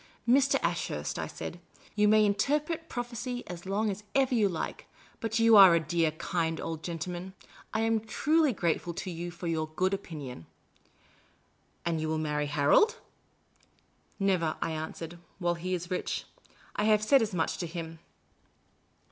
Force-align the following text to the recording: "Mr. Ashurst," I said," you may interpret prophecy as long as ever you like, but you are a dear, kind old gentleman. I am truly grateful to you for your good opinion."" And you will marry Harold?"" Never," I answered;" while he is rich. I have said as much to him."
"Mr. 0.27 0.57
Ashurst," 0.63 1.19
I 1.19 1.27
said," 1.27 1.59
you 1.95 2.07
may 2.07 2.25
interpret 2.25 2.89
prophecy 2.89 3.43
as 3.47 3.67
long 3.67 3.91
as 3.91 4.03
ever 4.15 4.33
you 4.33 4.49
like, 4.49 4.87
but 5.19 5.37
you 5.37 5.55
are 5.55 5.75
a 5.75 5.79
dear, 5.79 6.09
kind 6.09 6.59
old 6.59 6.81
gentleman. 6.81 7.35
I 7.71 7.81
am 7.81 7.99
truly 7.99 8.51
grateful 8.51 8.95
to 8.95 9.11
you 9.11 9.29
for 9.29 9.45
your 9.45 9.67
good 9.75 9.93
opinion."" 9.93 10.47
And 11.85 12.01
you 12.01 12.07
will 12.09 12.17
marry 12.17 12.47
Harold?"" 12.47 12.97
Never," 14.19 14.57
I 14.59 14.71
answered;" 14.71 15.19
while 15.37 15.53
he 15.53 15.75
is 15.75 15.91
rich. 15.91 16.25
I 16.75 16.85
have 16.85 17.03
said 17.03 17.21
as 17.21 17.35
much 17.35 17.59
to 17.59 17.67
him." 17.67 17.99